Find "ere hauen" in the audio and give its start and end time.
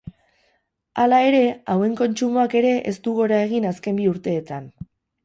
1.31-1.93